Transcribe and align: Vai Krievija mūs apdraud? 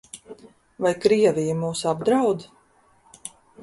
Vai 0.85 0.93
Krievija 1.03 1.59
mūs 1.61 1.85
apdraud? 1.95 2.51